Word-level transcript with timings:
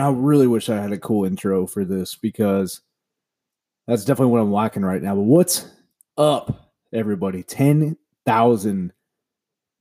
man, 0.00 0.06
I 0.06 0.16
really 0.16 0.46
wish 0.46 0.68
I 0.68 0.80
had 0.80 0.92
a 0.92 0.98
cool 0.98 1.24
intro 1.24 1.66
for 1.66 1.84
this 1.84 2.14
because 2.14 2.80
that's 3.86 4.04
definitely 4.04 4.32
what 4.32 4.40
I'm 4.40 4.52
lacking 4.52 4.82
right 4.82 5.02
now. 5.02 5.14
But 5.14 5.22
what's 5.22 5.70
up, 6.16 6.72
everybody? 6.92 7.42
10,000 7.42 8.92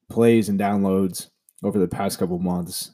plays 0.10 0.50
and 0.50 0.60
downloads 0.60 1.30
over 1.64 1.80
the 1.80 1.88
past 1.88 2.20
couple 2.20 2.40
months. 2.40 2.92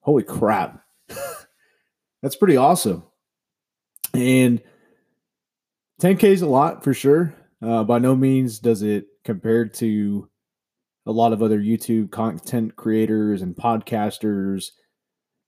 Holy 0.00 0.22
crap. 0.22 0.82
that's 2.22 2.36
pretty 2.36 2.56
awesome. 2.56 3.04
And 4.12 4.62
10K 6.00 6.24
is 6.24 6.42
a 6.42 6.46
lot 6.46 6.84
for 6.84 6.94
sure. 6.94 7.34
Uh, 7.62 7.84
by 7.84 7.98
no 7.98 8.14
means 8.14 8.58
does 8.58 8.82
it 8.82 9.06
compare 9.24 9.66
to 9.66 10.28
a 11.06 11.12
lot 11.12 11.32
of 11.32 11.42
other 11.42 11.60
YouTube 11.60 12.10
content 12.10 12.76
creators 12.76 13.40
and 13.40 13.56
podcasters 13.56 14.70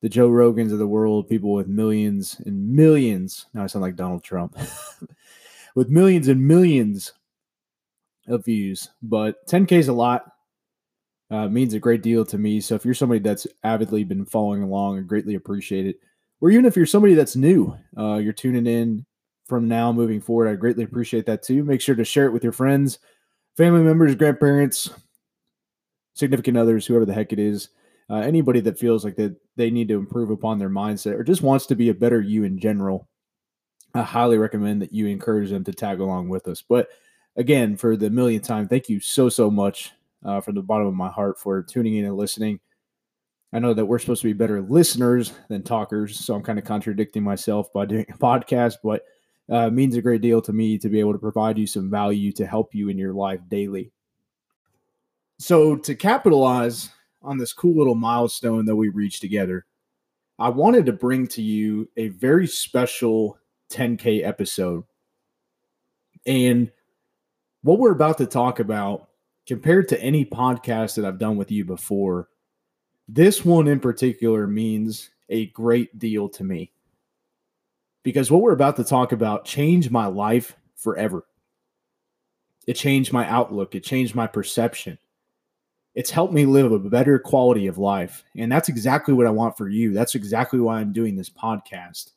the 0.01 0.09
Joe 0.09 0.29
Rogans 0.29 0.73
of 0.73 0.79
the 0.79 0.87
world, 0.87 1.29
people 1.29 1.53
with 1.53 1.67
millions 1.67 2.41
and 2.45 2.71
millions. 2.71 3.47
Now 3.53 3.65
I 3.65 3.67
sound 3.67 3.83
like 3.83 3.97
Donald 3.97 4.23
Trump. 4.23 4.57
with 5.75 5.89
millions 5.89 6.29
and 6.29 6.47
millions 6.47 7.13
of 8.27 8.45
views. 8.45 8.91
But 9.03 9.47
10K 9.49 9.73
is 9.73 9.89
a 9.89 9.93
lot. 9.93 10.33
Uh, 11.31 11.47
means 11.47 11.75
a 11.75 11.79
great 11.79 12.03
deal 12.03 12.25
to 12.25 12.39
me. 12.39 12.61
So 12.61 12.75
if 12.75 12.85
you're 12.85 12.95
somebody 12.95 13.21
that's 13.21 13.47
avidly 13.63 14.03
been 14.03 14.25
following 14.25 14.63
along, 14.63 14.99
I 14.99 15.03
greatly 15.03 15.35
appreciate 15.35 15.87
it. 15.87 16.01
Or 16.41 16.51
even 16.51 16.65
if 16.65 16.77
you're 16.77 16.87
somebody 16.87 17.15
that's 17.15 17.37
new, 17.37 17.77
uh, 17.99 18.17
you're 18.17 18.33
tuning 18.33 18.67
in 18.67 19.05
from 19.47 19.69
now 19.69 19.93
moving 19.93 20.21
forward, 20.21 20.49
I 20.49 20.55
greatly 20.55 20.85
appreciate 20.85 21.27
that 21.27 21.43
too. 21.43 21.65
Make 21.65 21.81
sure 21.81 21.97
to 21.97 22.05
share 22.05 22.27
it 22.27 22.33
with 22.33 22.45
your 22.45 22.53
friends, 22.53 22.99
family 23.57 23.83
members, 23.83 24.15
grandparents, 24.15 24.89
significant 26.15 26.57
others, 26.57 26.87
whoever 26.87 27.05
the 27.05 27.13
heck 27.13 27.33
it 27.33 27.39
is 27.39 27.69
uh, 28.11 28.17
anybody 28.17 28.61
that 28.61 28.79
feels 28.79 29.05
like 29.05 29.17
that 29.17 29.37
they 29.57 29.71
need 29.71 29.89
to 29.89 29.99
improve 29.99 30.31
upon 30.31 30.59
their 30.59 30.71
mindset 30.71 31.15
or 31.15 31.25
just 31.25 31.43
wants 31.43 31.67
to 31.67 31.75
be 31.75 31.89
a 31.91 31.95
better 31.95 32.21
you 32.21 32.45
in 32.45 32.59
general, 32.59 33.09
I 33.95 34.03
highly 34.03 34.39
recommend 34.39 34.83
that 34.83 34.93
you 34.93 35.07
encourage 35.07 35.51
them 35.51 35.65
to 35.65 35.73
tag 35.73 36.01
along 36.01 36.29
with 36.29 36.49
us. 36.49 36.63
But 36.63 36.89
again, 37.37 37.77
for 37.77 37.97
the 37.97 38.11
millionth 38.11 38.47
time, 38.47 38.69
thank 38.69 38.89
you 38.89 39.01
so 39.01 39.29
so 39.29 39.51
much 39.51 39.93
uh, 40.25 40.41
from 40.41 40.55
the 40.55 40.63
bottom 40.63 40.87
of 40.87 40.95
my 40.95 41.09
heart 41.11 41.39
for 41.39 41.63
tuning 41.63 41.97
in 41.97 42.05
and 42.05 42.17
listening. 42.17 42.61
I 43.53 43.59
know 43.59 43.73
that 43.73 43.87
we're 43.87 43.99
supposed 43.99 44.23
to 44.23 44.29
be 44.29 44.35
better 44.35 44.61
listeners 44.61 45.33
than 45.49 45.63
talkers, 45.63 46.19
so 46.19 46.35
I'm 46.35 46.43
kind 46.43 46.59
of 46.59 46.67
contradicting 46.67 47.23
myself 47.23 47.73
by 47.73 47.87
doing 47.87 48.05
a 48.09 48.19
podcast, 48.19 48.77
but 48.85 49.03
uh, 49.51 49.71
means 49.71 49.97
a 49.97 50.03
great 50.03 50.21
deal 50.21 50.43
to 50.43 50.53
me 50.53 50.77
to 50.79 50.91
be 50.91 51.01
able 51.01 51.13
to 51.13 51.19
provide 51.19 51.57
you 51.57 51.67
some 51.67 51.91
value 51.91 52.31
to 52.33 52.47
help 52.47 52.75
you 52.75 52.91
in 52.91 52.99
your 52.99 53.15
life 53.15 53.41
daily. 53.49 53.91
So, 55.39 55.77
to 55.77 55.95
capitalize 55.95 56.91
on 57.23 57.39
this 57.39 57.53
cool 57.53 57.77
little 57.77 57.95
milestone 57.95 58.65
that 58.67 58.77
we 58.77 58.89
reached 58.89 59.21
together, 59.21 59.67
I 60.39 60.51
wanted 60.51 60.87
to 60.87 60.93
bring 60.93 61.27
to 61.29 61.43
you 61.43 61.89
a 61.97 62.09
very 62.09 62.47
special 62.47 63.39
10K 63.71 64.25
episode. 64.25 64.85
And 66.27 66.71
what 67.63 67.79
we're 67.79 67.93
about 67.93 68.19
to 68.19 68.27
talk 68.27 68.61
about, 68.61 69.09
compared 69.47 69.89
to 69.89 70.01
any 70.01 70.25
podcast 70.25 70.95
that 70.95 71.05
I've 71.05 71.19
done 71.19 71.37
with 71.37 71.51
you 71.51 71.65
before, 71.65 72.29
this 73.09 73.45
one 73.45 73.67
in 73.67 73.81
particular 73.81 74.47
means 74.47 75.11
a 75.29 75.47
great 75.47 75.99
deal 75.99 76.29
to 76.31 76.45
me. 76.45 76.71
Because 78.05 78.31
what 78.31 78.43
we're 78.43 78.53
about 78.53 78.77
to 78.77 78.85
talk 78.85 79.13
about 79.13 79.45
changed 79.45 79.91
my 79.91 80.07
life 80.07 80.57
forever. 80.77 81.25
It 82.67 82.75
changed 82.75 83.13
my 83.13 83.27
outlook, 83.27 83.75
it 83.75 83.83
changed 83.83 84.15
my 84.15 84.27
perception 84.27 84.99
it's 85.99 86.13
helped 86.13 86.33
me 86.33 86.47
live 86.47 86.71
a 86.71 86.79
better 86.79 87.19
quality 87.19 87.67
of 87.67 87.77
life. 87.77 88.23
And 88.37 88.53
that's 88.53 88.69
exactly 88.69 89.13
what 89.13 89.27
I 89.27 89.31
want 89.31 89.59
for 89.59 89.69
you. 89.69 89.93
That's 89.93 90.15
exactly 90.15 90.61
why 90.61 90.79
I'm 90.79 90.93
doing 90.93 91.17
this 91.17 91.29
podcast. 91.29 92.13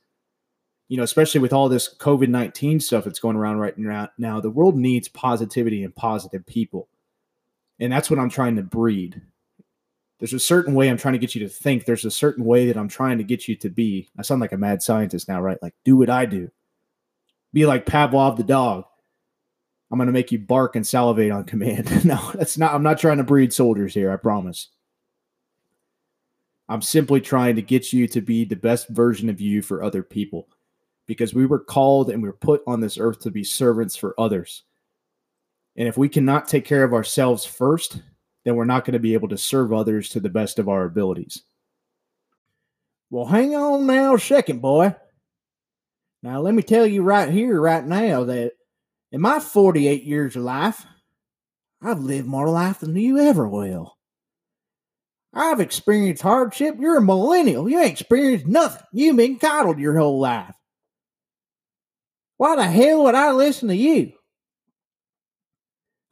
You 0.88 0.98
know, 0.98 1.04
especially 1.04 1.42
with 1.42 1.52
all 1.52 1.68
this 1.68 1.92
COVID 1.98 2.28
19 2.28 2.80
stuff 2.80 3.06
that's 3.06 3.18
going 3.18 3.36
around 3.36 3.58
right 3.58 3.76
now, 3.76 4.40
the 4.40 4.52
world 4.52 4.78
needs 4.78 5.08
positivity 5.08 5.84
and 5.84 5.96
positive 5.96 6.46
people. 6.46 6.90
And 7.80 7.92
that's 7.92 8.12
what 8.12 8.20
I'm 8.20 8.30
trying 8.30 8.56
to 8.58 8.62
breed. 8.62 9.20
There's 10.20 10.34
a 10.34 10.40
certain 10.40 10.76
way 10.76 10.88
I'm 10.88 10.98
trying 10.98 11.14
to 11.14 11.18
get 11.18 11.34
you 11.34 11.42
to 11.42 11.50
think. 11.50 11.86
There's 11.86 12.06
a 12.06 12.12
certain 12.12 12.46
way 12.46 12.68
that 12.68 12.78
I'm 12.78 12.88
trying 12.88 13.18
to 13.18 13.24
get 13.24 13.48
you 13.48 13.56
to 13.56 13.70
be. 13.72 14.10
I 14.16 14.22
sound 14.22 14.42
like 14.42 14.52
a 14.52 14.58
mad 14.58 14.84
scientist 14.84 15.28
now, 15.28 15.42
right? 15.42 15.58
Like, 15.60 15.74
do 15.84 15.98
what 15.98 16.12
I 16.12 16.28
do. 16.28 16.52
Be 17.52 17.66
like 17.66 17.88
Pavlov 17.88 18.38
the 18.38 18.44
dog. 18.44 18.86
I'm 19.92 19.98
going 19.98 20.08
to 20.08 20.14
make 20.14 20.32
you 20.32 20.40
bark 20.40 20.76
and 20.78 20.88
salivate 20.88 21.32
on 21.32 21.44
command. 21.44 22.06
no, 22.06 22.32
that's 22.34 22.58
not, 22.58 22.74
I'm 22.74 22.84
not 22.84 22.98
trying 22.98 23.18
to 23.18 23.24
breed 23.24 23.52
soldiers 23.52 23.94
here, 23.94 24.12
I 24.12 24.16
promise. 24.16 24.70
I'm 26.70 26.82
simply 26.82 27.20
trying 27.20 27.58
to 27.58 27.62
get 27.62 27.92
you 27.92 28.08
to 28.08 28.22
be 28.22 28.46
the 28.46 28.56
best 28.56 28.88
version 28.88 29.28
of 29.28 29.42
you 29.42 29.62
for 29.62 29.84
other 29.84 30.02
people 30.02 30.48
because 31.06 31.34
we 31.34 31.46
were 31.46 31.60
called 31.60 32.10
and 32.10 32.24
we 32.24 32.30
were 32.30 32.34
put 32.34 32.62
on 32.66 32.80
this 32.80 32.98
earth 32.98 33.20
to 33.22 33.32
be 33.32 33.44
servants 33.44 33.98
for 33.98 34.16
others. 34.18 34.64
And 35.76 35.88
if 35.88 35.98
we 35.98 36.08
cannot 36.08 36.48
take 36.48 36.64
care 36.64 36.86
of 36.86 36.94
ourselves 36.94 37.44
first, 37.44 38.02
then 38.46 38.56
we're 38.56 38.64
not 38.64 38.86
going 38.86 38.94
to 38.94 39.00
be 39.00 39.14
able 39.14 39.28
to 39.28 39.38
serve 39.38 39.74
others 39.74 40.08
to 40.10 40.22
the 40.22 40.30
best 40.30 40.60
of 40.60 40.70
our 40.70 40.86
abilities. 40.86 41.44
Well, 43.10 43.26
hang 43.26 43.54
on 43.56 43.86
now 43.86 44.16
a 44.16 44.20
second, 44.20 44.62
boy. 44.62 44.96
Now, 46.24 46.40
let 46.40 46.54
me 46.54 46.64
tell 46.64 46.86
you 46.86 47.04
right 47.04 47.30
here, 47.30 47.60
right 47.60 47.84
now, 47.84 48.24
that 48.26 48.54
in 49.12 49.22
my 49.22 49.40
48 49.40 50.04
years 50.04 50.36
of 50.36 50.44
life, 50.44 50.86
I've 51.82 52.00
lived 52.00 52.28
more 52.28 52.50
life 52.50 52.80
than 52.80 52.96
you 52.96 53.18
ever 53.18 53.48
will. 53.48 53.98
I've 55.34 55.60
experienced 55.60 56.22
hardship. 56.22 56.76
You're 56.80 56.98
a 56.98 57.02
millennial. 57.02 57.70
You 57.70 57.80
ain't 57.80 57.92
experienced 57.92 58.46
nothing. 58.46 58.86
You've 58.92 59.16
been 59.16 59.40
coddled 59.40 59.80
your 59.80 59.98
whole 59.98 60.20
life. 60.20 60.56
Why 62.38 62.56
the 62.56 62.64
hell 62.64 63.04
would 63.04 63.16
I 63.16 63.32
listen 63.32 63.70
to 63.70 63.76
you? 63.76 64.14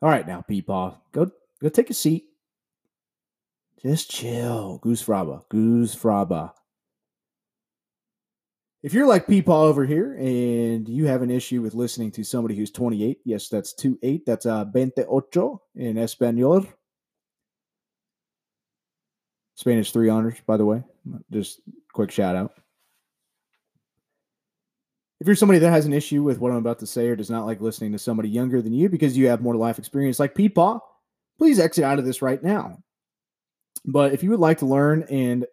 All 0.01 0.09
right, 0.09 0.25
now, 0.25 0.43
Peepaw, 0.49 0.95
go 1.11 1.31
go 1.61 1.69
take 1.69 1.89
a 1.89 1.93
seat. 1.93 2.25
Just 3.81 4.09
chill. 4.09 4.79
Goosfraba. 4.83 5.47
Goose 5.49 5.95
Fraba. 5.95 6.51
If 8.81 8.93
you're 8.93 9.07
like 9.07 9.27
Peepaw 9.27 9.49
over 9.49 9.85
here 9.85 10.13
and 10.13 10.87
you 10.87 11.05
have 11.05 11.21
an 11.21 11.29
issue 11.29 11.61
with 11.61 11.73
listening 11.73 12.11
to 12.11 12.23
somebody 12.23 12.55
who's 12.55 12.71
28, 12.71 13.19
yes, 13.25 13.49
that's 13.49 13.73
28. 13.73 14.25
That's 14.25 14.45
uh, 14.45 14.63
28 14.63 15.57
in 15.75 15.97
Espanol. 15.97 16.65
Spanish 19.55 19.91
three 19.91 20.07
honors, 20.07 20.37
by 20.47 20.55
the 20.55 20.65
way. 20.65 20.81
Just 21.29 21.59
quick 21.91 22.09
shout 22.09 22.37
out. 22.37 22.53
If 25.19 25.27
you're 25.27 25.35
somebody 25.35 25.59
that 25.59 25.71
has 25.71 25.85
an 25.85 25.91
issue 25.91 26.23
with 26.23 26.39
what 26.39 26.53
I'm 26.53 26.59
about 26.59 26.79
to 26.79 26.87
say 26.87 27.09
or 27.09 27.17
does 27.17 27.29
not 27.29 27.45
like 27.45 27.59
listening 27.59 27.91
to 27.91 27.99
somebody 27.99 28.29
younger 28.29 28.61
than 28.61 28.71
you 28.71 28.87
because 28.87 29.17
you 29.17 29.27
have 29.27 29.41
more 29.41 29.55
life 29.57 29.77
experience 29.77 30.17
like 30.17 30.33
Peepaw, 30.33 30.79
please 31.37 31.59
exit 31.59 31.83
out 31.83 31.99
of 31.99 32.05
this 32.05 32.21
right 32.21 32.41
now. 32.41 32.81
But 33.83 34.13
if 34.13 34.23
you 34.23 34.29
would 34.29 34.39
like 34.39 34.59
to 34.59 34.65
learn 34.65 35.03
and 35.09 35.45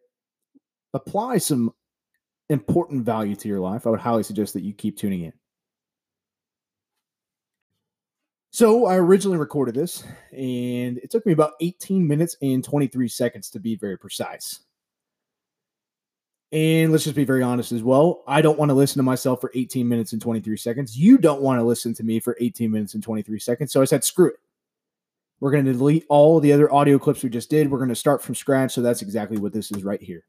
apply 0.95 1.39
some 1.39 1.75
important 2.49 3.05
value 3.05 3.37
to 3.37 3.49
your 3.49 3.61
life, 3.61 3.87
I 3.87 3.91
would 3.91 4.01
highly 4.01 4.23
suggest 4.23 4.55
that 4.55 4.63
you 4.63 4.73
keep 4.73 4.97
tuning 4.97 5.23
in. 5.23 5.33
So 8.51 8.87
I 8.87 8.97
originally 8.97 9.37
recorded 9.37 9.75
this, 9.75 10.03
and 10.33 10.99
it 10.99 11.11
took 11.11 11.27
me 11.27 11.33
about 11.33 11.53
18 11.61 12.07
minutes 12.07 12.37
and 12.41 12.65
23 12.65 13.07
seconds 13.09 13.51
to 13.51 13.61
be 13.61 13.77
very 13.77 13.99
precise. 13.99 14.61
And 16.53 16.91
let's 16.91 17.05
just 17.05 17.17
be 17.17 17.25
very 17.25 17.43
honest 17.43 17.73
as 17.73 17.83
well. 17.83 18.23
I 18.27 18.41
don't 18.41 18.59
want 18.59 18.71
to 18.71 18.75
listen 18.75 18.99
to 18.99 19.03
myself 19.03 19.41
for 19.41 19.51
18 19.55 19.87
minutes 19.87 20.13
and 20.13 20.23
23 20.23 20.57
seconds. 20.57 20.97
You 20.97 21.19
don't 21.19 21.43
want 21.43 21.59
to 21.59 21.65
listen 21.65 21.93
to 21.95 22.03
me 22.03 22.19
for 22.19 22.37
18 22.41 22.71
minutes 22.71 22.95
and 22.95 23.03
23 23.03 23.39
seconds. 23.41 23.73
So 23.73 23.83
I 23.83 23.85
said, 23.85 24.05
screw 24.05 24.29
it. 24.29 24.41
We're 25.41 25.51
going 25.51 25.67
to 25.67 25.73
delete 25.75 26.07
all 26.09 26.41
the 26.41 26.53
other 26.53 26.73
audio 26.73 26.99
clips 26.99 27.23
we 27.23 27.29
just 27.29 27.51
did. 27.51 27.71
We're 27.71 27.79
going 27.79 27.91
to 27.91 27.95
start 27.95 28.23
from 28.23 28.35
scratch. 28.37 28.73
So 28.73 28.81
that's 28.81 29.03
exactly 29.03 29.37
what 29.37 29.53
this 29.53 29.71
is 29.71 29.85
right 29.85 30.01
here 30.01 30.25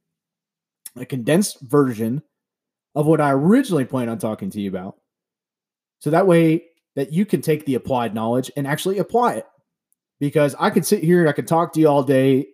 a 0.99 1.05
condensed 1.05 1.61
version 1.61 2.21
of 2.95 3.05
what 3.05 3.21
I 3.21 3.31
originally 3.31 3.85
planned 3.85 4.09
on 4.09 4.19
talking 4.19 4.49
to 4.51 4.61
you 4.61 4.69
about. 4.69 4.97
So 5.99 6.09
that 6.09 6.27
way 6.27 6.63
that 6.95 7.13
you 7.13 7.25
can 7.25 7.41
take 7.41 7.65
the 7.65 7.75
applied 7.75 8.13
knowledge 8.13 8.51
and 8.57 8.67
actually 8.67 8.97
apply 8.97 9.35
it. 9.35 9.45
Because 10.19 10.55
I 10.59 10.71
could 10.71 10.85
sit 10.85 11.03
here 11.03 11.19
and 11.19 11.29
I 11.29 11.33
could 11.33 11.47
talk 11.47 11.73
to 11.73 11.79
you 11.79 11.87
all 11.87 12.01
day 12.01 12.47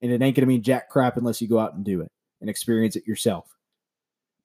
and 0.00 0.12
it 0.12 0.22
ain't 0.22 0.36
going 0.36 0.42
to 0.42 0.46
mean 0.46 0.62
jack 0.62 0.88
crap 0.88 1.16
unless 1.16 1.42
you 1.42 1.48
go 1.48 1.58
out 1.58 1.74
and 1.74 1.84
do 1.84 2.00
it 2.00 2.08
and 2.40 2.48
experience 2.48 2.94
it 2.94 3.06
yourself. 3.06 3.52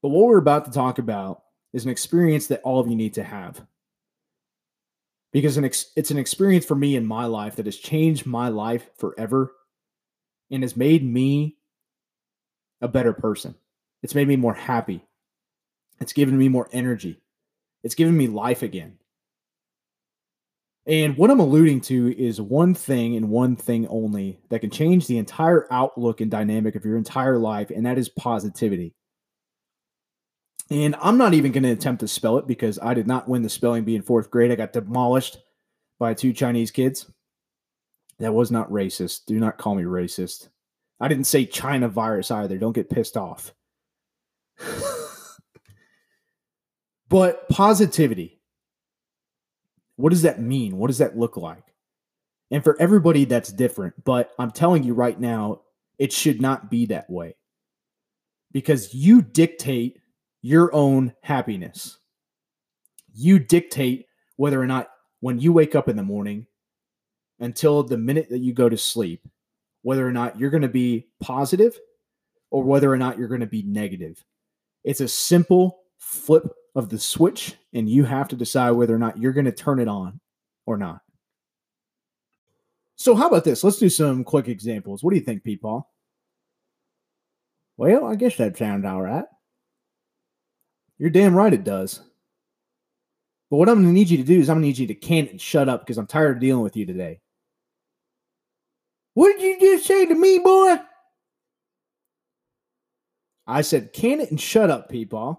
But 0.01 0.09
what 0.09 0.25
we're 0.25 0.38
about 0.38 0.65
to 0.65 0.71
talk 0.71 0.98
about 0.98 1.44
is 1.74 1.86
an 1.86 1.91
experience 1.91 2.48
that 2.48 2.62
all 2.63 2.80
of 2.80 2.88
you 2.88 2.95
need 2.95 3.13
to 3.15 3.24
have. 3.24 3.65
Because 5.31 5.57
an 5.57 5.65
ex- 5.65 5.91
it's 5.95 6.12
an 6.12 6.18
experience 6.18 6.65
for 6.65 6.75
me 6.75 6.95
in 6.95 7.06
my 7.06 7.25
life 7.25 7.57
that 7.57 7.65
has 7.65 7.77
changed 7.77 8.25
my 8.25 8.48
life 8.48 8.89
forever 8.98 9.51
and 10.50 10.63
has 10.63 10.77
made 10.77 11.03
me 11.03 11.57
a 12.86 12.88
better 12.88 13.12
person. 13.12 13.56
It's 14.04 14.16
made 14.16 14.28
me 14.28 14.36
more 14.36 14.54
happy. 14.54 15.04
It's 16.00 16.14
given 16.14 16.38
me 16.38 16.48
more 16.48 16.70
energy. 16.72 17.20
It's 17.84 17.96
given 17.96 18.16
me 18.16 18.28
life 18.28 18.62
again. 18.62 18.98
And 20.88 21.18
what 21.18 21.32
I'm 21.32 21.40
alluding 21.40 21.82
to 21.82 22.16
is 22.16 22.40
one 22.40 22.76
thing 22.76 23.16
and 23.16 23.30
one 23.30 23.56
thing 23.56 23.88
only 23.88 24.40
that 24.50 24.60
can 24.60 24.70
change 24.70 25.08
the 25.08 25.18
entire 25.18 25.68
outlook 25.72 26.22
and 26.22 26.30
dynamic 26.30 26.76
of 26.76 26.86
your 26.86 26.96
entire 26.96 27.40
life, 27.40 27.72
and 27.72 27.86
that 27.88 27.98
is 27.98 28.08
positivity. 28.08 28.94
And 30.70 30.96
I'm 31.02 31.18
not 31.18 31.34
even 31.34 31.52
going 31.52 31.64
to 31.64 31.72
attempt 31.72 32.02
to 32.02 32.08
spell 32.08 32.38
it 32.38 32.46
because 32.46 32.78
I 32.80 32.94
did 32.94 33.08
not 33.08 33.28
win 33.28 33.42
the 33.42 33.50
spelling 33.50 33.84
bee 33.84 33.96
in 33.96 34.04
fourth 34.04 34.30
grade. 34.30 34.52
I 34.52 34.56
got 34.56 34.74
demolished 34.74 35.38
by 35.98 36.14
two 36.14 36.34
Chinese 36.34 36.70
kids. 36.70 37.12
That 38.20 38.34
was 38.34 38.52
not 38.52 38.70
racist. 38.70 39.26
Do 39.26 39.40
not 39.40 39.58
call 39.58 39.76
me 39.76 39.84
racist. 39.84 40.50
I 41.00 41.07
didn't 41.07 41.25
say 41.25 41.45
China 41.45 41.89
virus 41.89 42.31
either. 42.31 42.57
Don't 42.57 42.74
get 42.74 42.89
pissed 42.89 43.18
off. 43.18 43.53
but 47.09 47.47
positivity. 47.50 48.39
What 49.97 50.09
does 50.09 50.24
that 50.24 50.42
mean? 50.42 50.77
What 50.77 50.88
does 50.88 50.97
that 50.97 51.18
look 51.18 51.38
like? 51.38 51.63
And 52.51 52.63
for 52.63 52.80
everybody, 52.80 53.25
that's 53.25 53.51
different. 53.51 54.03
But 54.03 54.31
I'm 54.38 54.51
telling 54.51 54.83
you 54.83 54.94
right 54.94 55.19
now, 55.19 55.62
it 55.97 56.12
should 56.12 56.42
not 56.42 56.69
be 56.69 56.86
that 56.88 57.09
way 57.09 57.36
because 58.51 58.94
you 58.94 59.21
dictate 59.21 60.00
your 60.41 60.74
own 60.74 61.13
happiness. 61.21 61.98
You 63.13 63.39
dictate 63.39 64.06
whether 64.36 64.62
or 64.62 64.68
not 64.68 64.89
when 65.21 65.39
you 65.39 65.53
wake 65.53 65.75
up 65.75 65.89
in 65.89 65.95
the 65.95 66.03
morning 66.03 66.45
until 67.39 67.83
the 67.83 67.98
minute 67.98 68.30
that 68.30 68.39
you 68.39 68.53
go 68.53 68.69
to 68.69 68.77
sleep, 68.77 69.27
whether 69.86 70.08
or 70.08 70.12
not 70.12 70.40
you're 70.40 70.50
going 70.50 70.64
to 70.64 70.68
be 70.68 71.06
positive 71.22 71.80
or 72.50 72.64
whether 72.64 72.92
or 72.92 72.98
not 72.98 73.20
you're 73.20 73.28
going 73.28 73.42
to 73.42 73.46
be 73.46 73.62
negative. 73.62 74.26
It's 74.84 75.00
a 75.00 75.08
simple 75.08 75.84
flip 76.00 76.42
of 76.74 76.90
the 76.90 76.98
switch, 76.98 77.54
and 77.72 77.88
you 77.88 78.04
have 78.04 78.28
to 78.30 78.36
decide 78.36 78.72
whether 78.72 78.96
or 78.96 78.98
not 78.98 79.20
you're 79.20 79.32
going 79.32 79.46
to 79.46 79.52
turn 79.52 79.80
it 79.80 79.88
on 79.88 80.20
or 80.66 80.76
not. 80.76 81.02
So, 82.96 83.14
how 83.14 83.28
about 83.28 83.44
this? 83.44 83.64
Let's 83.64 83.78
do 83.78 83.88
some 83.90 84.24
quick 84.24 84.48
examples. 84.48 85.04
What 85.04 85.12
do 85.12 85.18
you 85.18 85.24
think, 85.24 85.44
Peepaw? 85.44 85.84
Well, 87.78 88.06
I 88.06 88.16
guess 88.16 88.38
that 88.38 88.58
sounds 88.58 88.86
all 88.86 89.04
right. 89.04 89.26
You're 90.98 91.12
damn 91.12 91.36
right 91.36 91.54
it 91.54 91.64
does. 91.64 92.02
But 93.52 93.58
what 93.58 93.70
I'm 93.70 93.84
going 93.84 93.88
to 93.90 93.94
need 93.94 94.10
you 94.10 94.18
to 94.18 94.24
do 94.24 94.40
is 94.40 94.50
I'm 94.50 94.56
going 94.56 94.64
to 94.64 94.68
need 94.70 94.80
you 94.80 94.88
to 94.88 94.96
can 94.96 95.28
and 95.28 95.40
shut 95.40 95.70
up 95.70 95.82
because 95.82 96.00
I'm 96.00 96.08
tired 96.08 96.38
of 96.38 96.42
dealing 96.42 96.64
with 96.64 96.76
you 96.76 96.88
today. 96.88 97.20
What 99.15 99.39
did 99.39 99.62
you 99.62 99.77
just 99.77 99.88
say 99.88 100.06
to 100.06 100.13
me, 100.13 100.39
boy? 100.39 100.75
I 103.47 103.62
said, 103.62 103.94
can 103.94 104.19
it 104.19 104.29
and 104.29 104.39
shut 104.39 104.69
up, 104.69 104.91
Peepaw. 104.91 105.38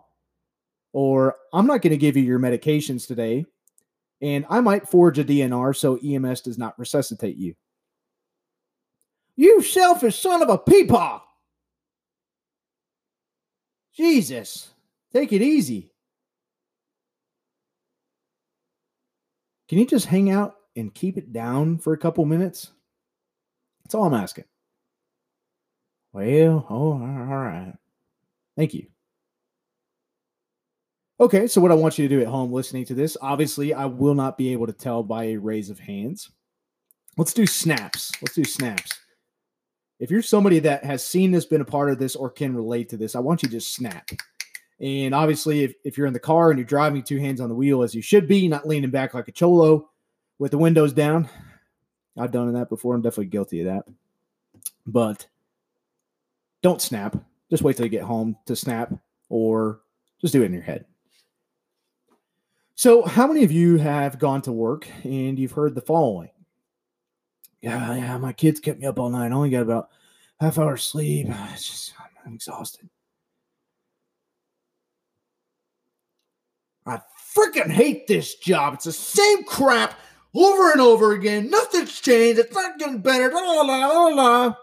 Or 0.92 1.36
I'm 1.52 1.66
not 1.66 1.82
going 1.82 1.90
to 1.90 1.98
give 1.98 2.16
you 2.16 2.22
your 2.22 2.38
medications 2.38 3.06
today. 3.06 3.44
And 4.22 4.46
I 4.48 4.60
might 4.60 4.88
forge 4.88 5.18
a 5.18 5.24
DNR 5.24 5.76
so 5.76 5.98
EMS 6.02 6.40
does 6.40 6.56
not 6.56 6.78
resuscitate 6.78 7.36
you. 7.36 7.54
You 9.36 9.60
selfish 9.60 10.18
son 10.18 10.42
of 10.42 10.48
a 10.48 10.56
peepaw. 10.56 11.20
Jesus, 13.94 14.70
take 15.12 15.34
it 15.34 15.42
easy. 15.42 15.92
Can 19.68 19.78
you 19.78 19.86
just 19.86 20.06
hang 20.06 20.30
out 20.30 20.54
and 20.76 20.94
keep 20.94 21.18
it 21.18 21.34
down 21.34 21.76
for 21.76 21.92
a 21.92 21.98
couple 21.98 22.24
minutes? 22.24 22.72
That's 23.86 23.94
all 23.94 24.06
I'm 24.06 24.14
asking. 24.14 24.46
Well, 26.12 26.66
oh, 26.68 26.94
all 26.94 26.98
right. 26.98 27.72
Thank 28.56 28.74
you. 28.74 28.88
Okay, 31.20 31.46
so 31.46 31.60
what 31.60 31.70
I 31.70 31.76
want 31.76 31.96
you 31.96 32.08
to 32.08 32.16
do 32.16 32.20
at 32.20 32.26
home 32.26 32.52
listening 32.52 32.84
to 32.86 32.94
this, 32.94 33.16
obviously, 33.22 33.72
I 33.72 33.84
will 33.84 34.16
not 34.16 34.36
be 34.36 34.52
able 34.52 34.66
to 34.66 34.72
tell 34.72 35.04
by 35.04 35.26
a 35.26 35.36
raise 35.36 35.70
of 35.70 35.78
hands. 35.78 36.32
Let's 37.16 37.32
do 37.32 37.46
snaps. 37.46 38.10
Let's 38.20 38.34
do 38.34 38.42
snaps. 38.42 38.90
If 40.00 40.10
you're 40.10 40.20
somebody 40.20 40.58
that 40.58 40.82
has 40.82 41.04
seen 41.04 41.30
this, 41.30 41.46
been 41.46 41.60
a 41.60 41.64
part 41.64 41.92
of 41.92 42.00
this, 42.00 42.16
or 42.16 42.28
can 42.28 42.56
relate 42.56 42.88
to 42.88 42.96
this, 42.96 43.14
I 43.14 43.20
want 43.20 43.44
you 43.44 43.48
to 43.48 43.54
just 43.54 43.72
snap. 43.72 44.10
And 44.80 45.14
obviously, 45.14 45.62
if, 45.62 45.74
if 45.84 45.96
you're 45.96 46.08
in 46.08 46.12
the 46.12 46.18
car 46.18 46.50
and 46.50 46.58
you're 46.58 46.66
driving 46.66 47.04
two 47.04 47.18
hands 47.18 47.40
on 47.40 47.48
the 47.48 47.54
wheel 47.54 47.84
as 47.84 47.94
you 47.94 48.02
should 48.02 48.26
be, 48.26 48.48
not 48.48 48.66
leaning 48.66 48.90
back 48.90 49.14
like 49.14 49.28
a 49.28 49.32
cholo 49.32 49.88
with 50.40 50.50
the 50.50 50.58
windows 50.58 50.92
down, 50.92 51.28
I've 52.16 52.32
done 52.32 52.52
that 52.52 52.68
before. 52.68 52.94
I'm 52.94 53.02
definitely 53.02 53.26
guilty 53.26 53.60
of 53.60 53.66
that. 53.66 53.84
But 54.86 55.26
don't 56.62 56.80
snap. 56.80 57.16
Just 57.50 57.62
wait 57.62 57.76
till 57.76 57.86
you 57.86 57.90
get 57.90 58.02
home 58.02 58.36
to 58.46 58.56
snap 58.56 58.92
or 59.28 59.80
just 60.20 60.32
do 60.32 60.42
it 60.42 60.46
in 60.46 60.52
your 60.52 60.62
head. 60.62 60.86
So, 62.74 63.04
how 63.04 63.26
many 63.26 63.42
of 63.42 63.52
you 63.52 63.78
have 63.78 64.18
gone 64.18 64.42
to 64.42 64.52
work 64.52 64.86
and 65.02 65.38
you've 65.38 65.52
heard 65.52 65.74
the 65.74 65.80
following? 65.80 66.30
Yeah, 67.62 67.94
yeah, 67.94 68.18
my 68.18 68.32
kids 68.32 68.60
kept 68.60 68.80
me 68.80 68.86
up 68.86 68.98
all 68.98 69.08
night. 69.08 69.32
I 69.32 69.34
only 69.34 69.50
got 69.50 69.62
about 69.62 69.90
half 70.40 70.58
hour 70.58 70.76
sleep. 70.76 71.28
It's 71.52 71.66
just, 71.66 71.94
I'm 72.24 72.34
exhausted. 72.34 72.88
I 76.84 77.00
freaking 77.34 77.70
hate 77.70 78.06
this 78.06 78.36
job. 78.36 78.74
It's 78.74 78.84
the 78.84 78.92
same 78.92 79.44
crap 79.44 79.98
over 80.34 80.72
and 80.72 80.80
over 80.80 81.12
again. 81.12 81.50
Nothing's 81.50 82.00
changed. 82.00 82.38
It's 82.38 82.54
not 82.54 82.78
getting 82.78 83.00
better. 83.00 83.30
La, 83.30 83.40
la, 83.40 83.62
la, 83.62 84.06
la. 84.08 84.54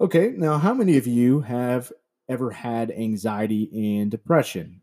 Okay, 0.00 0.32
now 0.36 0.58
how 0.58 0.72
many 0.72 0.96
of 0.96 1.06
you 1.06 1.40
have 1.40 1.92
ever 2.28 2.50
had 2.50 2.90
anxiety 2.92 3.98
and 3.98 4.10
depression? 4.10 4.80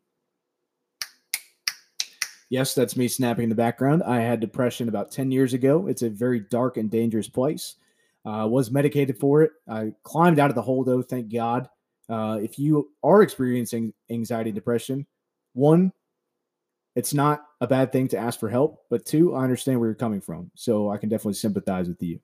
Yes, 2.50 2.76
that's 2.76 2.96
me 2.96 3.08
snapping 3.08 3.44
in 3.44 3.50
the 3.50 3.56
background. 3.56 4.04
I 4.04 4.20
had 4.20 4.40
depression 4.40 4.88
about 4.88 5.12
10 5.12 5.32
years 5.32 5.54
ago. 5.54 5.88
It's 5.88 6.04
a 6.04 6.10
very 6.10 6.42
dark 6.42 6.78
and 6.78 6.92
dangerous 6.92 7.30
place. 7.30 7.76
Uh, 8.26 8.48
was 8.48 8.72
medicated 8.72 9.18
for 9.18 9.44
it. 9.44 9.52
I 9.68 9.94
climbed 10.04 10.40
out 10.40 10.50
of 10.50 10.56
the 10.56 10.62
hole, 10.62 10.84
though, 10.84 11.02
thank 11.02 11.32
God. 11.32 11.70
Uh, 12.10 12.40
if 12.42 12.60
you 12.60 12.92
are 13.04 13.22
experiencing 13.22 13.94
anxiety 14.10 14.50
and 14.50 14.56
depression, 14.56 15.06
one, 15.54 15.92
it's 16.96 17.14
not 17.14 17.46
a 17.60 17.68
bad 17.68 17.92
thing 17.92 18.08
to 18.10 18.18
ask 18.18 18.40
for 18.40 18.50
help, 18.50 18.84
but 18.90 19.06
two, 19.06 19.36
I 19.36 19.44
understand 19.44 19.80
where 19.80 19.90
you're 19.90 19.96
coming 19.96 20.22
from. 20.22 20.50
So 20.56 20.90
I 20.90 20.98
can 20.98 21.10
definitely 21.10 21.34
sympathize 21.34 21.88
with 21.88 22.02
you. 22.02 22.20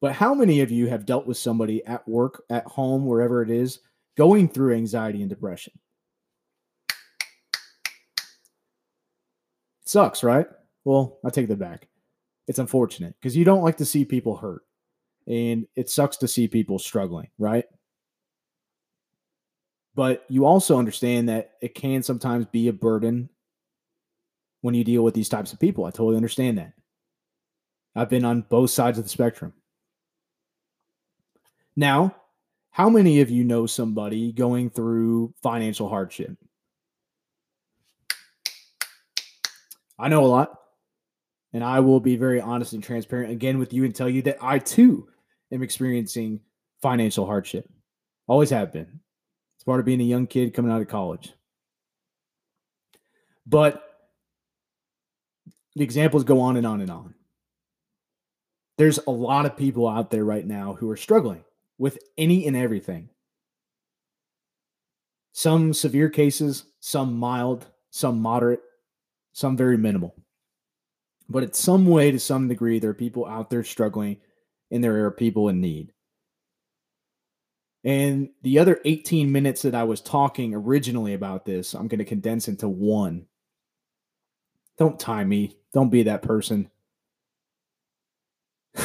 But 0.00 0.12
how 0.12 0.34
many 0.34 0.60
of 0.60 0.70
you 0.70 0.88
have 0.88 1.06
dealt 1.06 1.26
with 1.26 1.36
somebody 1.36 1.84
at 1.84 2.06
work, 2.08 2.44
at 2.50 2.66
home, 2.66 3.06
wherever 3.06 3.42
it 3.42 3.50
is, 3.50 3.80
going 4.16 4.48
through 4.48 4.74
anxiety 4.74 5.20
and 5.20 5.28
depression? 5.28 5.74
It 9.82 9.88
sucks, 9.88 10.22
right? 10.22 10.46
Well, 10.84 11.18
I 11.24 11.30
take 11.30 11.48
that 11.48 11.58
back. 11.58 11.88
It's 12.46 12.58
unfortunate 12.58 13.14
because 13.20 13.36
you 13.36 13.44
don't 13.44 13.62
like 13.62 13.78
to 13.78 13.84
see 13.84 14.04
people 14.04 14.36
hurt. 14.36 14.62
And 15.26 15.66
it 15.74 15.90
sucks 15.90 16.16
to 16.18 16.28
see 16.28 16.46
people 16.46 16.78
struggling, 16.78 17.28
right? 17.38 17.64
But 19.96 20.26
you 20.28 20.44
also 20.44 20.78
understand 20.78 21.30
that 21.30 21.52
it 21.62 21.74
can 21.74 22.02
sometimes 22.02 22.44
be 22.44 22.68
a 22.68 22.72
burden 22.72 23.30
when 24.60 24.74
you 24.74 24.84
deal 24.84 25.02
with 25.02 25.14
these 25.14 25.30
types 25.30 25.54
of 25.54 25.58
people. 25.58 25.86
I 25.86 25.90
totally 25.90 26.16
understand 26.16 26.58
that. 26.58 26.74
I've 27.94 28.10
been 28.10 28.26
on 28.26 28.42
both 28.42 28.70
sides 28.70 28.98
of 28.98 29.04
the 29.04 29.10
spectrum. 29.10 29.54
Now, 31.74 32.14
how 32.70 32.90
many 32.90 33.22
of 33.22 33.30
you 33.30 33.42
know 33.42 33.64
somebody 33.66 34.32
going 34.32 34.68
through 34.68 35.34
financial 35.42 35.88
hardship? 35.88 36.36
I 39.98 40.08
know 40.08 40.24
a 40.24 40.28
lot. 40.28 40.60
And 41.54 41.64
I 41.64 41.80
will 41.80 42.00
be 42.00 42.16
very 42.16 42.38
honest 42.38 42.74
and 42.74 42.84
transparent 42.84 43.32
again 43.32 43.58
with 43.58 43.72
you 43.72 43.84
and 43.84 43.94
tell 43.94 44.10
you 44.10 44.20
that 44.22 44.36
I 44.42 44.58
too 44.58 45.08
am 45.50 45.62
experiencing 45.62 46.40
financial 46.82 47.24
hardship. 47.24 47.66
Always 48.26 48.50
have 48.50 48.74
been 48.74 49.00
part 49.66 49.80
of 49.80 49.86
being 49.86 50.00
a 50.00 50.04
young 50.04 50.26
kid 50.26 50.54
coming 50.54 50.70
out 50.70 50.80
of 50.80 50.88
college. 50.88 51.32
But 53.44 53.82
the 55.74 55.84
examples 55.84 56.24
go 56.24 56.40
on 56.40 56.56
and 56.56 56.66
on 56.66 56.80
and 56.80 56.90
on. 56.90 57.14
There's 58.78 58.98
a 59.06 59.10
lot 59.10 59.46
of 59.46 59.56
people 59.56 59.88
out 59.88 60.10
there 60.10 60.24
right 60.24 60.46
now 60.46 60.74
who 60.74 60.90
are 60.90 60.96
struggling 60.96 61.44
with 61.78 61.98
any 62.16 62.46
and 62.46 62.56
everything. 62.56 63.08
Some 65.32 65.74
severe 65.74 66.08
cases, 66.08 66.64
some 66.80 67.18
mild, 67.18 67.66
some 67.90 68.20
moderate, 68.20 68.62
some 69.32 69.56
very 69.56 69.76
minimal. 69.76 70.14
But 71.28 71.42
it's 71.42 71.58
some 71.58 71.86
way, 71.86 72.10
to 72.10 72.18
some 72.18 72.48
degree, 72.48 72.78
there 72.78 72.90
are 72.90 72.94
people 72.94 73.26
out 73.26 73.50
there 73.50 73.64
struggling 73.64 74.18
and 74.70 74.82
there 74.82 75.04
are 75.04 75.10
people 75.10 75.48
in 75.48 75.60
need. 75.60 75.92
And 77.86 78.30
the 78.42 78.58
other 78.58 78.80
18 78.84 79.30
minutes 79.30 79.62
that 79.62 79.76
I 79.76 79.84
was 79.84 80.00
talking 80.00 80.52
originally 80.54 81.14
about 81.14 81.44
this, 81.44 81.72
I'm 81.72 81.86
going 81.86 82.00
to 82.00 82.04
condense 82.04 82.48
into 82.48 82.68
one. 82.68 83.26
Don't 84.76 84.98
time 84.98 85.28
me. 85.28 85.56
Don't 85.72 85.88
be 85.88 86.02
that 86.02 86.20
person. 86.20 86.68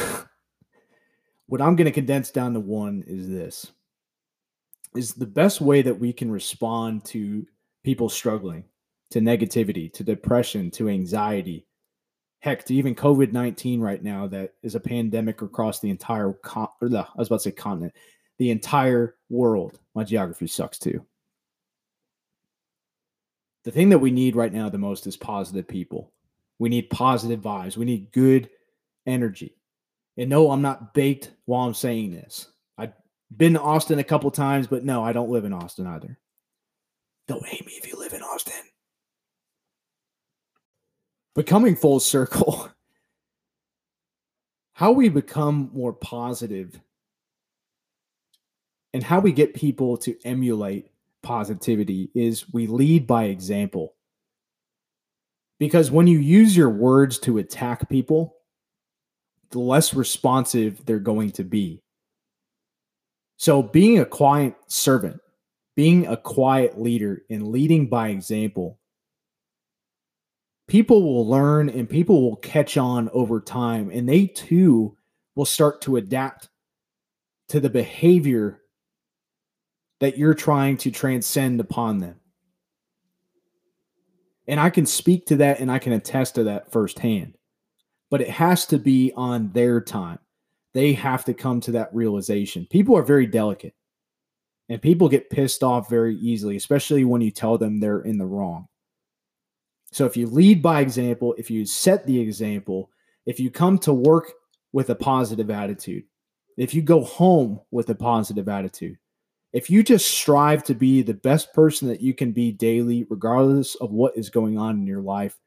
what 1.46 1.60
I'm 1.60 1.74
going 1.74 1.86
to 1.86 1.90
condense 1.90 2.30
down 2.30 2.54
to 2.54 2.60
one 2.60 3.02
is 3.08 3.28
this 3.28 3.72
is 4.94 5.14
the 5.14 5.26
best 5.26 5.60
way 5.60 5.82
that 5.82 5.98
we 5.98 6.12
can 6.12 6.30
respond 6.30 7.04
to 7.06 7.44
people 7.82 8.08
struggling, 8.08 8.62
to 9.10 9.20
negativity, 9.20 9.92
to 9.94 10.04
depression, 10.04 10.70
to 10.70 10.88
anxiety, 10.88 11.66
heck, 12.40 12.64
to 12.66 12.74
even 12.74 12.94
COVID 12.94 13.32
19 13.32 13.80
right 13.80 14.02
now, 14.02 14.28
that 14.28 14.52
is 14.62 14.76
a 14.76 14.80
pandemic 14.80 15.42
across 15.42 15.80
the 15.80 15.90
entire, 15.90 16.34
con- 16.34 16.68
I 16.80 17.06
was 17.16 17.28
about 17.28 17.38
to 17.38 17.40
say 17.40 17.52
continent, 17.52 17.94
the 18.38 18.50
entire 18.50 19.16
world. 19.28 19.78
My 19.94 20.04
geography 20.04 20.46
sucks 20.46 20.78
too. 20.78 21.04
The 23.64 23.70
thing 23.70 23.90
that 23.90 23.98
we 23.98 24.10
need 24.10 24.36
right 24.36 24.52
now 24.52 24.68
the 24.68 24.78
most 24.78 25.06
is 25.06 25.16
positive 25.16 25.68
people. 25.68 26.12
We 26.58 26.68
need 26.68 26.90
positive 26.90 27.40
vibes. 27.40 27.76
We 27.76 27.84
need 27.84 28.12
good 28.12 28.50
energy. 29.06 29.56
And 30.16 30.28
no, 30.28 30.50
I'm 30.50 30.62
not 30.62 30.94
baked 30.94 31.30
while 31.46 31.66
I'm 31.66 31.74
saying 31.74 32.12
this. 32.12 32.48
I've 32.76 32.92
been 33.36 33.54
to 33.54 33.60
Austin 33.60 33.98
a 33.98 34.04
couple 34.04 34.30
times, 34.30 34.66
but 34.66 34.84
no, 34.84 35.02
I 35.02 35.12
don't 35.12 35.30
live 35.30 35.44
in 35.44 35.52
Austin 35.52 35.86
either. 35.86 36.18
Don't 37.28 37.46
hate 37.46 37.66
me 37.66 37.72
if 37.74 37.86
you 37.88 37.98
live 37.98 38.12
in 38.12 38.22
Austin. 38.22 38.54
But 41.34 41.46
coming 41.46 41.76
full 41.76 42.00
circle, 42.00 42.68
how 44.74 44.92
we 44.92 45.08
become 45.08 45.70
more 45.72 45.92
positive 45.92 46.78
and 48.92 49.02
how 49.02 49.20
we 49.20 49.32
get 49.32 49.54
people 49.54 49.96
to 49.98 50.16
emulate 50.24 50.90
positivity 51.22 52.10
is 52.14 52.52
we 52.52 52.66
lead 52.66 53.06
by 53.06 53.24
example. 53.24 53.94
Because 55.58 55.90
when 55.90 56.06
you 56.06 56.18
use 56.18 56.56
your 56.56 56.70
words 56.70 57.18
to 57.20 57.38
attack 57.38 57.88
people, 57.88 58.36
the 59.50 59.60
less 59.60 59.94
responsive 59.94 60.84
they're 60.84 60.98
going 60.98 61.30
to 61.32 61.44
be. 61.44 61.82
So, 63.36 63.62
being 63.62 63.98
a 63.98 64.04
quiet 64.04 64.54
servant, 64.66 65.20
being 65.76 66.06
a 66.06 66.16
quiet 66.16 66.80
leader, 66.80 67.22
and 67.30 67.48
leading 67.48 67.88
by 67.88 68.08
example, 68.08 68.78
people 70.68 71.02
will 71.02 71.28
learn 71.28 71.68
and 71.68 71.88
people 71.88 72.22
will 72.22 72.36
catch 72.36 72.76
on 72.76 73.08
over 73.10 73.40
time, 73.40 73.90
and 73.90 74.08
they 74.08 74.26
too 74.26 74.96
will 75.34 75.44
start 75.44 75.80
to 75.82 75.96
adapt 75.96 76.48
to 77.48 77.60
the 77.60 77.70
behavior 77.70 78.61
that 80.02 80.18
you're 80.18 80.34
trying 80.34 80.76
to 80.76 80.90
transcend 80.90 81.60
upon 81.60 81.98
them. 81.98 82.16
And 84.48 84.58
I 84.58 84.68
can 84.68 84.84
speak 84.84 85.26
to 85.26 85.36
that 85.36 85.60
and 85.60 85.70
I 85.70 85.78
can 85.78 85.92
attest 85.92 86.34
to 86.34 86.42
that 86.42 86.72
firsthand. 86.72 87.38
But 88.10 88.20
it 88.20 88.28
has 88.28 88.66
to 88.66 88.78
be 88.78 89.12
on 89.14 89.52
their 89.52 89.80
time. 89.80 90.18
They 90.72 90.92
have 90.94 91.24
to 91.26 91.34
come 91.34 91.60
to 91.60 91.70
that 91.72 91.94
realization. 91.94 92.66
People 92.68 92.96
are 92.96 93.04
very 93.04 93.28
delicate 93.28 93.76
and 94.68 94.82
people 94.82 95.08
get 95.08 95.30
pissed 95.30 95.62
off 95.62 95.88
very 95.88 96.16
easily, 96.16 96.56
especially 96.56 97.04
when 97.04 97.20
you 97.20 97.30
tell 97.30 97.56
them 97.56 97.78
they're 97.78 98.00
in 98.00 98.18
the 98.18 98.26
wrong. 98.26 98.66
So 99.92 100.04
if 100.04 100.16
you 100.16 100.26
lead 100.26 100.62
by 100.62 100.80
example, 100.80 101.32
if 101.38 101.48
you 101.48 101.64
set 101.64 102.04
the 102.08 102.18
example, 102.18 102.90
if 103.24 103.38
you 103.38 103.52
come 103.52 103.78
to 103.78 103.92
work 103.92 104.32
with 104.72 104.90
a 104.90 104.96
positive 104.96 105.48
attitude, 105.48 106.02
if 106.56 106.74
you 106.74 106.82
go 106.82 107.04
home 107.04 107.60
with 107.70 107.88
a 107.90 107.94
positive 107.94 108.48
attitude, 108.48 108.98
if 109.52 109.68
you 109.68 109.82
just 109.82 110.08
strive 110.08 110.64
to 110.64 110.74
be 110.74 111.02
the 111.02 111.14
best 111.14 111.52
person 111.52 111.88
that 111.88 112.00
you 112.00 112.14
can 112.14 112.32
be 112.32 112.52
daily, 112.52 113.06
regardless 113.10 113.74
of 113.76 113.90
what 113.90 114.16
is 114.16 114.30
going 114.30 114.58
on 114.58 114.76
in 114.76 114.86
your 114.86 115.02
life, 115.02 115.38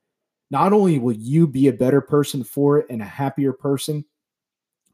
not 0.51 0.74
only 0.74 1.00
will 1.00 1.15
you 1.15 1.47
be 1.47 1.67
a 1.67 1.74
better 1.74 2.01
person 2.01 2.43
for 2.43 2.77
it 2.77 2.88
and 2.89 3.01
a 3.01 3.05
happier 3.05 3.51
person, 3.51 4.05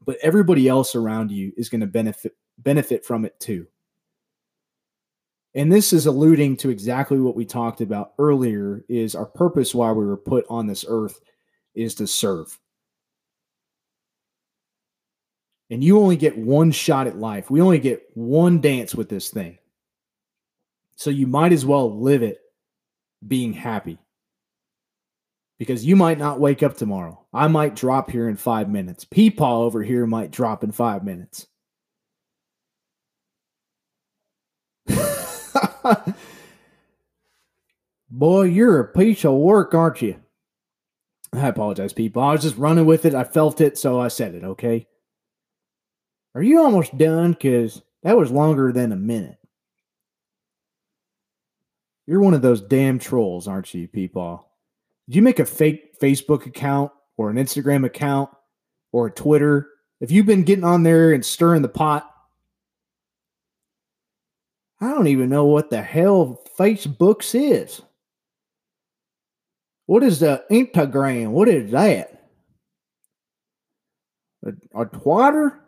but 0.04 0.16
everybody 0.22 0.66
else 0.66 0.94
around 0.94 1.30
you 1.30 1.52
is 1.56 1.68
going 1.68 1.82
to 1.82 1.86
benefit 1.86 2.34
benefit 2.58 3.04
from 3.04 3.24
it 3.24 3.38
too. 3.38 3.66
And 5.54 5.70
this 5.70 5.92
is 5.92 6.06
alluding 6.06 6.56
to 6.58 6.70
exactly 6.70 7.20
what 7.20 7.36
we 7.36 7.44
talked 7.44 7.82
about 7.82 8.14
earlier 8.18 8.84
is 8.88 9.14
our 9.14 9.26
purpose 9.26 9.74
why 9.74 9.92
we 9.92 10.06
were 10.06 10.16
put 10.16 10.46
on 10.48 10.66
this 10.66 10.84
earth 10.88 11.20
is 11.74 11.94
to 11.96 12.06
serve. 12.06 12.58
And 15.72 15.82
you 15.82 15.98
only 15.98 16.16
get 16.16 16.36
one 16.36 16.70
shot 16.70 17.06
at 17.06 17.16
life. 17.16 17.50
We 17.50 17.62
only 17.62 17.78
get 17.78 18.06
one 18.12 18.60
dance 18.60 18.94
with 18.94 19.08
this 19.08 19.30
thing. 19.30 19.56
So 20.96 21.08
you 21.08 21.26
might 21.26 21.50
as 21.50 21.64
well 21.64 21.98
live 21.98 22.22
it 22.22 22.40
being 23.26 23.54
happy. 23.54 23.96
Because 25.58 25.82
you 25.82 25.96
might 25.96 26.18
not 26.18 26.38
wake 26.38 26.62
up 26.62 26.76
tomorrow. 26.76 27.24
I 27.32 27.48
might 27.48 27.74
drop 27.74 28.10
here 28.10 28.28
in 28.28 28.36
five 28.36 28.68
minutes. 28.68 29.06
Peepaw 29.06 29.62
over 29.62 29.82
here 29.82 30.06
might 30.06 30.30
drop 30.30 30.62
in 30.62 30.72
five 30.72 31.04
minutes. 31.04 31.46
Boy, 38.10 38.42
you're 38.42 38.78
a 38.78 38.92
piece 38.92 39.24
of 39.24 39.32
work, 39.32 39.72
aren't 39.72 40.02
you? 40.02 40.16
I 41.32 41.48
apologize, 41.48 41.94
people. 41.94 42.22
I 42.22 42.32
was 42.32 42.42
just 42.42 42.58
running 42.58 42.84
with 42.84 43.06
it. 43.06 43.14
I 43.14 43.24
felt 43.24 43.62
it, 43.62 43.78
so 43.78 43.98
I 43.98 44.08
said 44.08 44.34
it, 44.34 44.44
okay? 44.44 44.86
Are 46.34 46.42
you 46.42 46.62
almost 46.62 46.96
done? 46.96 47.32
Because 47.32 47.82
that 48.02 48.16
was 48.16 48.30
longer 48.30 48.72
than 48.72 48.92
a 48.92 48.96
minute. 48.96 49.38
You're 52.06 52.20
one 52.20 52.34
of 52.34 52.42
those 52.42 52.60
damn 52.60 52.98
trolls, 52.98 53.46
aren't 53.46 53.72
you, 53.74 53.86
people? 53.86 54.48
Did 55.08 55.16
you 55.16 55.22
make 55.22 55.38
a 55.38 55.44
fake 55.44 55.98
Facebook 56.00 56.46
account 56.46 56.90
or 57.16 57.30
an 57.30 57.36
Instagram 57.36 57.84
account 57.84 58.30
or 58.92 59.06
a 59.06 59.10
Twitter? 59.10 59.68
Have 60.00 60.10
you've 60.10 60.26
been 60.26 60.42
getting 60.42 60.64
on 60.64 60.82
there 60.82 61.12
and 61.12 61.24
stirring 61.24 61.62
the 61.62 61.68
pot? 61.68 62.08
I 64.80 64.88
don't 64.88 65.06
even 65.06 65.28
know 65.28 65.44
what 65.44 65.70
the 65.70 65.80
hell 65.80 66.42
Facebooks 66.58 67.34
is. 67.38 67.80
What 69.86 70.02
is 70.02 70.18
the 70.20 70.44
Instagram? 70.50 71.30
What 71.30 71.48
is 71.48 71.70
that? 71.70 72.30
A, 74.44 74.52
a? 74.74 75.61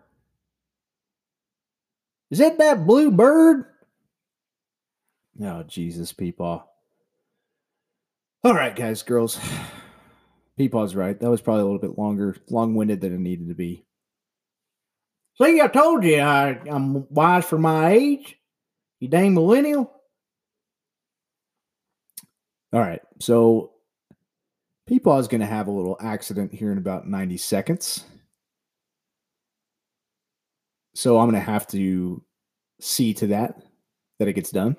Is 2.31 2.39
that 2.39 2.59
that 2.59 2.87
blue 2.87 3.11
bird? 3.11 3.67
Oh, 5.43 5.63
Jesus, 5.65 6.13
Peepaw. 6.13 6.63
All 8.45 8.55
right, 8.55 8.75
guys, 8.75 9.03
girls. 9.03 9.39
Peepaw's 10.59 10.95
right. 10.95 11.19
That 11.19 11.31
was 11.31 11.41
probably 11.41 11.63
a 11.63 11.65
little 11.65 11.81
bit 11.81 11.99
longer, 11.99 12.37
long 12.49 12.75
winded 12.75 13.01
than 13.01 13.15
it 13.15 13.21
needed 13.21 13.49
to 13.49 13.55
be. 13.55 13.85
See, 15.41 15.61
I 15.61 15.67
told 15.67 16.05
you 16.05 16.21
I, 16.21 16.61
I'm 16.71 17.13
wise 17.13 17.45
for 17.45 17.59
my 17.59 17.91
age. 17.91 18.39
You 19.01 19.09
dang 19.09 19.35
millennial. 19.35 19.91
All 22.73 22.81
right, 22.81 23.03
so 23.21 23.73
Peepaw 24.89 25.21
is 25.21 25.29
going 25.29 25.41
to 25.41 25.47
have 25.47 25.67
a 25.67 25.73
little 25.73 25.97
accident 26.01 26.53
here 26.53 26.71
in 26.73 26.79
about 26.79 27.09
90 27.09 27.37
seconds. 27.37 28.05
So 30.95 31.19
I'm 31.19 31.29
going 31.29 31.41
to 31.41 31.51
have 31.51 31.67
to 31.69 32.23
see 32.81 33.15
to 33.15 33.29
that 33.29 33.61
that 34.19 34.29
it 34.29 34.35
gets 34.35 34.51
done. 34.51 34.77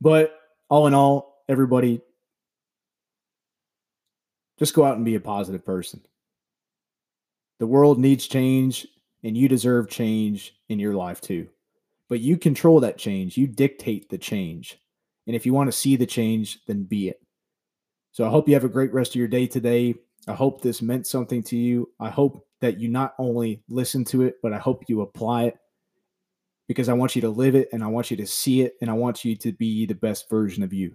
But 0.00 0.34
all 0.68 0.86
in 0.86 0.94
all, 0.94 1.42
everybody 1.48 2.00
just 4.58 4.74
go 4.74 4.84
out 4.84 4.96
and 4.96 5.04
be 5.04 5.14
a 5.14 5.20
positive 5.20 5.64
person. 5.64 6.00
The 7.58 7.66
world 7.66 7.98
needs 7.98 8.26
change 8.26 8.86
and 9.22 9.36
you 9.36 9.48
deserve 9.48 9.88
change 9.88 10.54
in 10.68 10.78
your 10.78 10.94
life 10.94 11.20
too. 11.20 11.48
But 12.08 12.20
you 12.20 12.38
control 12.38 12.80
that 12.80 12.98
change. 12.98 13.36
You 13.36 13.46
dictate 13.46 14.08
the 14.08 14.18
change. 14.18 14.78
And 15.26 15.36
if 15.36 15.44
you 15.44 15.52
want 15.52 15.68
to 15.68 15.76
see 15.76 15.96
the 15.96 16.06
change, 16.06 16.64
then 16.66 16.84
be 16.84 17.08
it. 17.08 17.20
So 18.12 18.24
I 18.24 18.30
hope 18.30 18.48
you 18.48 18.54
have 18.54 18.64
a 18.64 18.68
great 18.68 18.94
rest 18.94 19.12
of 19.12 19.16
your 19.16 19.28
day 19.28 19.46
today. 19.46 19.94
I 20.26 20.32
hope 20.32 20.62
this 20.62 20.80
meant 20.80 21.06
something 21.06 21.42
to 21.44 21.56
you. 21.56 21.90
I 22.00 22.08
hope 22.08 22.47
that 22.60 22.78
you 22.78 22.88
not 22.88 23.14
only 23.18 23.62
listen 23.68 24.04
to 24.06 24.22
it, 24.22 24.36
but 24.42 24.52
I 24.52 24.58
hope 24.58 24.84
you 24.88 25.02
apply 25.02 25.44
it 25.44 25.58
because 26.66 26.88
I 26.88 26.92
want 26.92 27.14
you 27.16 27.22
to 27.22 27.30
live 27.30 27.54
it 27.54 27.68
and 27.72 27.82
I 27.82 27.86
want 27.86 28.10
you 28.10 28.16
to 28.18 28.26
see 28.26 28.62
it 28.62 28.74
and 28.80 28.90
I 28.90 28.94
want 28.94 29.24
you 29.24 29.36
to 29.36 29.52
be 29.52 29.86
the 29.86 29.94
best 29.94 30.28
version 30.28 30.62
of 30.62 30.72
you. 30.72 30.94